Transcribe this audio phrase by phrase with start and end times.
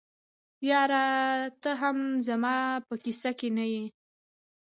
[0.69, 1.05] یاره
[1.61, 1.97] ته هم
[2.27, 2.57] زما
[2.87, 3.85] په کیسه کي نه یې.